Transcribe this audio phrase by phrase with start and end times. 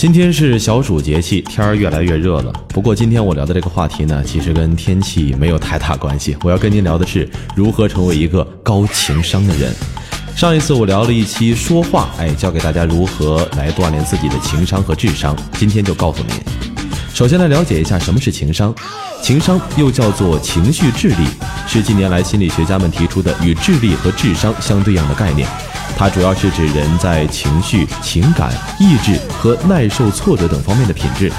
[0.00, 2.50] 今天是小暑节气，天儿越来越热了。
[2.68, 6.34] 不过今天我聊的这个话题呢，其实跟天气没有太大关系。
[6.42, 9.70] 我要跟您聊的是如何成为一个高情商的人。
[10.34, 15.36] 上一次我聊了一期说话，哎，教给大家如何来锻炼自己的情商和智商。
[15.58, 16.34] 今天就告诉您，
[17.12, 18.74] 首先来了解一下什么是情商。
[19.20, 21.26] 情商又叫做情绪智力，
[21.68, 25.46] 是近年来心理学家们提出的与智力和智商相对应的概念。
[26.00, 31.30] 它主要是指人在情绪、情感、意志和耐受挫折等方面的品质。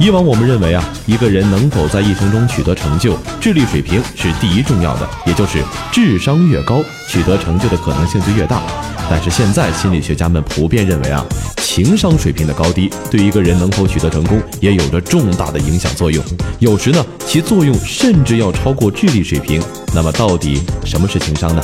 [0.00, 5.62] 以往我们认为啊，一个人能否在一生中取得成就，智力水平是第一重要的，也就是
[5.92, 8.60] 智商越高，取得成就的可能性就越大。
[9.08, 11.24] 但是现在心理学家们普遍认为啊，
[11.58, 16.24] 情商水平的高低对一个人能否取得成功也有着重大的影响作用。
[16.58, 19.62] 有时呢，其作用甚至要超过智力水平。
[19.94, 21.62] 那么到底什么是情商呢？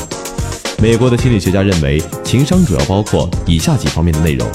[0.83, 4.49] 美国的心理学家认为，情商主要包括以下几方面的内容：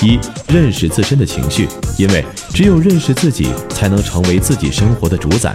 [0.00, 1.66] 一、认识自身的情绪，
[1.98, 5.50] 因为只有认识自己，才能成为自己生活的主宰；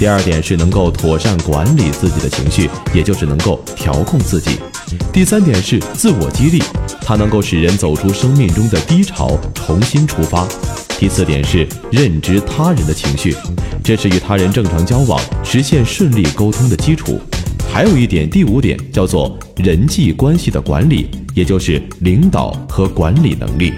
[0.00, 4.54] 第二点是能够妥善管理自己的情绪，也就是能够调控自己；
[5.12, 6.60] 第三点是自我激励，
[7.00, 10.44] 它能够使人走出生命中的低潮，重新出发；
[10.98, 13.36] 第四点是认知他人的情绪，
[13.84, 17.20] 这是与他人正常交往、实现顺利沟通的基础。
[17.72, 23.72] 还有一点，第五点叫做人际关系的管理，也就是领导和管理能力。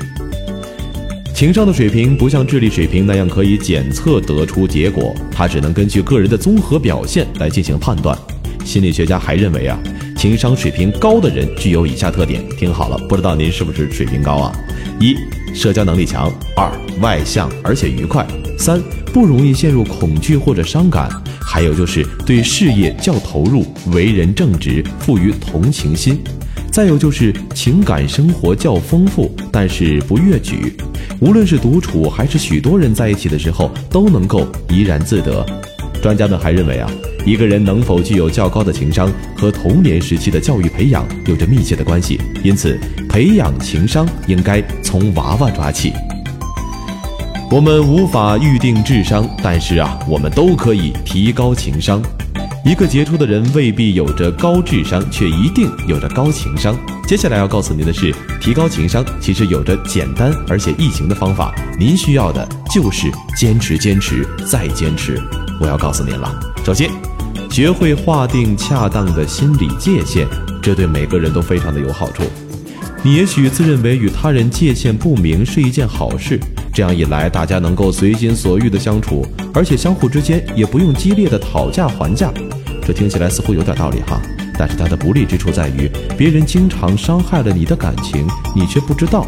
[1.32, 8.18] 情商的水平不像智力水平那样可以检测得出结果，它只能根据个人的综合表现来进行判断。
[8.64, 9.78] 心理学家还认为啊，
[10.16, 14.52] 情商水平高的人具有以下特点，听好了，不知道您是不是水平高啊？
[14.98, 15.14] 一、
[15.54, 16.68] 社交能力强；二、
[17.00, 18.26] 外向而且愉快；
[18.58, 21.08] 三、不容易陷入恐惧或者伤感。
[21.40, 26.16] 还有就是对事业较投入，为人正直，富于同情心；
[26.72, 30.74] 再有就是情感生活较丰富，但是不越矩。
[31.20, 35.46] 无论是独处还是许多人在一起的时候，都能够怡然自得。
[36.02, 36.90] 专家们还认为啊，
[37.24, 39.08] 一个人能否具有较高的情商，
[39.38, 42.20] 和童年时期的教育培养有着密切的关系。
[42.42, 42.76] 因此，
[43.08, 45.92] 培养情商应该从娃娃抓起。
[47.54, 52.02] 我们无法预定智商，但是啊，我们都可以提高情商。
[52.64, 56.76] 一个杰出的人未必有着高智商，却一定有着高情商。
[57.06, 61.54] 接下来要告诉您的是，提高情商其实有着简单而且易行的方法。
[61.78, 65.16] 您需要的就是坚持、坚持再坚持。
[65.60, 66.28] 我要告诉您了，
[66.66, 66.90] 首先，
[67.48, 70.26] 学会划定恰当的心理界限，
[70.60, 72.24] 这对每个人都非常的有好处。
[73.00, 76.40] 你也许自认为与他人界限不明是一件好事。
[76.74, 79.24] 这样一来，大家能够随心所欲的相处，
[79.54, 82.32] 而且相互之间也不用激烈的讨价还价。
[82.84, 84.20] 这听起来似乎有点道理哈，
[84.58, 88.26] 但是它的不利之处在于，别人经常伤害了你的感情，
[88.56, 89.24] 你却不知道。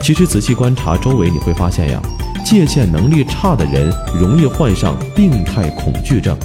[0.00, 2.02] 其实仔细观察周围，你会发现呀，
[2.44, 6.36] 界限能力差的人容易患上病态恐惧症，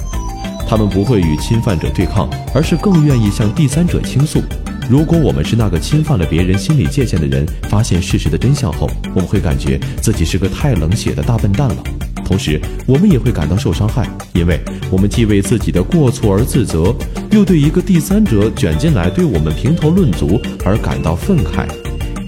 [0.68, 4.40] 他们不会与侵犯者对抗，而是更愿意向第三者倾诉。
[4.90, 11.76] 如果我们是那个侵犯了别人心理界限的人，发现事实的真相后，我们会感觉自己是个太冷血的大笨蛋了。
[12.24, 14.58] 同时，我们也会感到受伤害，因为
[14.90, 16.92] 我们既为自己的过错而自责，
[17.30, 21.68] 又对一个第三者卷进来对我们评头论足而感到愤慨。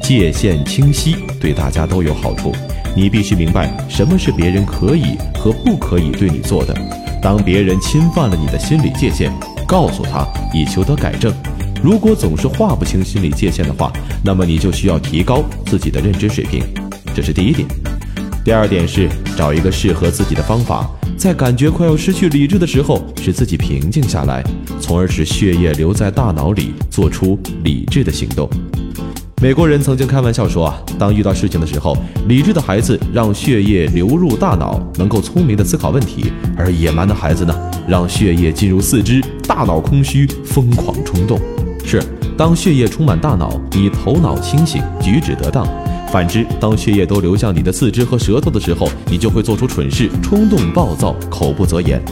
[0.01, 2.55] 界限清晰对大家都有好处。
[2.95, 6.73] 你必须明白什么是别人可以和不可以对你做的。
[7.21, 9.33] 当别人侵犯了你的心理界限，
[9.67, 10.25] 告诉他
[10.55, 11.35] 以求得改正。
[11.83, 13.93] 如果总是划不清心理界限的话，
[14.25, 16.63] 那么你就需要提高自己的认知水平，
[17.13, 17.67] 这是第一点。
[18.45, 24.45] 第二点是找一个适合自己的方法，在感觉快要失去理智的时候，使自己平静下来，
[24.81, 28.49] 从而使血液留在大脑里，做出理智的行动。
[29.43, 31.97] 美国人曾经开玩笑说啊，当遇到事情的时候，
[32.29, 41.41] 理智的孩子让血液流入大脑，能够聪明的思考问题；而野蛮的孩子呢，让血液进入四肢，大脑空虚，疯狂冲动。
[42.37, 45.65] 当血液充满大脑，你头脑清醒，举止得当；
[46.11, 52.03] 反之，当血液都流向你的四肢和舌头的时候，你就会做出蠢事，冲动暴躁，口不择言。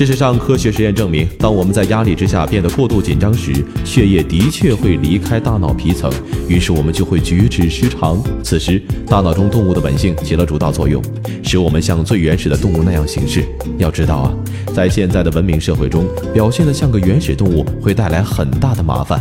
[0.00, 3.52] 事实上，科学实验证明，当我们在压力之下变得过度紧张时，
[3.84, 6.10] 血液的确会离开大脑皮层，
[6.48, 8.18] 于是我们就会举止失常。
[8.42, 11.02] 此时，大脑中动物的本性起了主导作用，
[11.42, 13.44] 使我们像最原始的动物那样行事。
[13.76, 14.32] 要知道啊，
[14.74, 19.20] 在现在的文明社会中，表现得像个原始动物会带来很大的麻烦。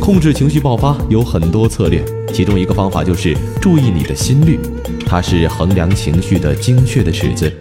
[0.00, 2.00] 控制情绪爆发有很多策略，
[2.32, 4.56] 其中一个方法就是注意你的心率，
[5.04, 7.52] 它是衡量情绪的精确的尺子。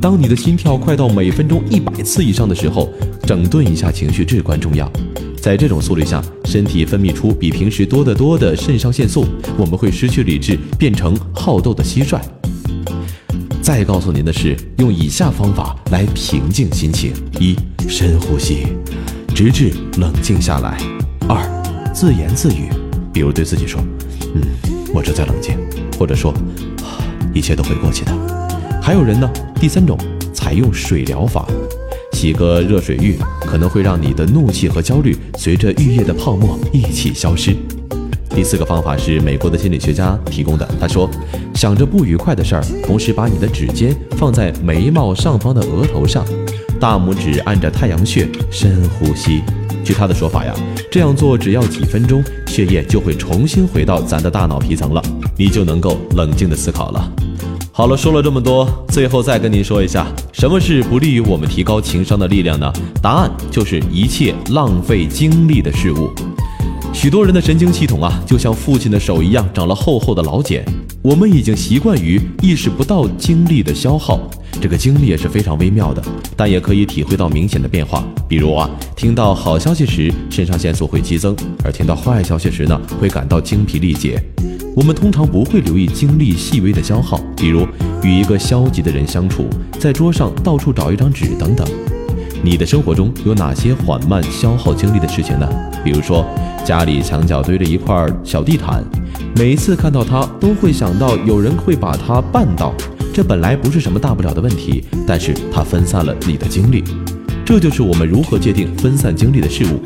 [0.00, 2.92] 当你的心跳快到每分钟一百次以上的时候，
[3.26, 4.90] 整顿一下情绪至关重要。
[5.40, 9.26] 在这种速率下，身体分泌出比平时多得多的肾上腺素，
[9.56, 12.20] 我们会失去理智，变成好斗的蟋蟀。
[13.62, 17.56] 再告诉您的是，用以下方法来平静心情：一、
[17.88, 18.66] 深呼吸，
[19.34, 20.76] 直至冷静下来；
[21.28, 22.68] 二、自言自语，
[23.12, 23.80] 比如对自己说
[24.34, 24.42] ：“嗯，
[24.94, 25.56] 我正在冷静。”
[25.98, 26.34] 或者说
[27.34, 28.12] ：“一切都会过去的。”
[28.86, 29.98] 还有人呢，第三种，
[30.32, 31.44] 采用水疗法。
[32.12, 37.56] 洗个热水浴可能会让你的怒气和焦虑随着浴液的泡沫一起消失。
[38.30, 40.64] 第四个方法是美国的心理学家提供的。
[40.80, 41.10] 他说，
[41.52, 46.24] 想着不愉快的事儿，同时把你的指尖放在眉毛上方的额头上，
[46.78, 49.42] 大拇指按着太阳穴，深呼吸。
[49.82, 50.54] 据他的说法呀，
[50.92, 55.02] 这样做只要几分钟，血液就会重新回到咱的大脑皮层了，
[55.36, 57.12] 你就能够冷静的思考了。
[57.76, 62.72] 好了，说了这么多，最后再跟您说一下，什么是不利于我们提高情商的力量呢？
[63.02, 66.10] 答案就是一切浪费精力的事物。
[66.94, 70.64] 许多人的神经系统啊，就像父亲的手一样，长了厚厚的老茧。
[71.02, 74.20] 我们已经习惯于意识不到精力的消耗，
[74.60, 76.02] 这个精力也是非常微妙的，
[76.36, 78.04] 但也可以体会到明显的变化。
[78.28, 84.22] 比如啊，听到好消息时，肾上腺素会激增；而听到坏消息时呢，会感到精疲力竭。
[84.74, 87.66] 我们通常不会留意精力细微的消耗，比如
[88.02, 89.46] 与一个消极的人相处，
[89.78, 91.66] 在桌上到处找一张纸等等。
[92.42, 95.48] 你的生活中有哪些缓慢消耗精力的事情呢？
[95.84, 96.26] 比如说，
[96.64, 98.84] 家里墙角堆着一块小地毯，
[99.36, 102.74] 每一次看到它，都会想到有人会把它绊倒。
[103.16, 106.84] 这本来不是什么大不了的问题，但是它分散了你的精力。
[107.46, 109.80] 这就是我们如何界定分散精力的事物。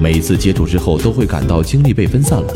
[0.00, 2.54] 每一次接触之后，都会感到精力被分散了。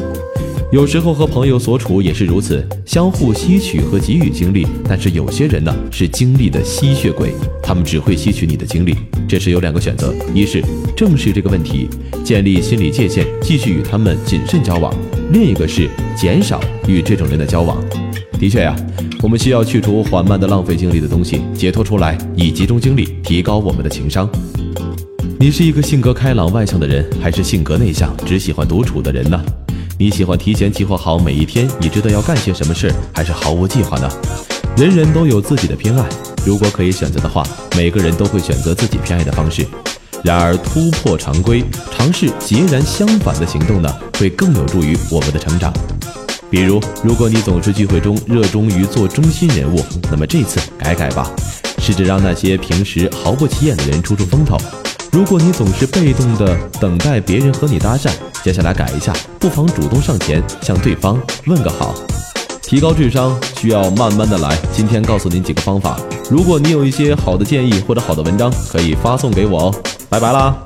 [0.73, 4.67] 有时候和朋友所处也是如此，相互吸取和给予精力。
[4.89, 8.97] 但是有些人呢是精力的吸血鬼，他们只会吸取你的精力。
[9.29, 10.65] 这时有两个选择：一是
[10.97, 11.87] 正视这个问题，
[12.25, 14.91] 建立心理界限，继续与他们谨慎交往；
[15.31, 15.87] 另一个是
[16.17, 17.77] 减少与这种人的交往。
[18.39, 18.77] 的确呀，
[19.23, 24.29] 我们需要去除缓慢的浪费精力的东西，解脱出来，以集中精力提高我们的情商。
[25.39, 29.41] 你是一个性格开朗外向的人，还是性格内向，只喜欢独处的人呢？
[29.99, 34.11] 你喜欢提前计划好每一天，你知道要干些什么事，还是毫无计划呢？
[34.77, 36.05] 人人都有自己的偏爱，
[36.45, 37.47] 如果可以选择的话，
[37.77, 39.65] 每个人都会选择自己偏爱的方式。
[40.23, 41.63] 然而，突破常规，
[41.97, 45.73] 尝试截然相反的行动呢，会更有助于我们的成长。
[46.55, 51.29] 比如，如果你总是聚会中热衷于做中心人物，那么这次改改吧，
[51.79, 54.57] 试着让那些平时毫不起眼的人出出风头。
[55.11, 58.09] 如果你总是被动的等待别人和你搭讪，
[58.45, 61.93] 接下来改一下，不妨主动上前向对方问个好。
[62.63, 64.57] 提高智商需要慢慢的来。
[64.73, 65.99] 今天告诉您几个方法，
[66.31, 69.75] 如果你有一些好的建议或者好的文章，可以发送给我哦。
[70.09, 70.57] 拜拜啦。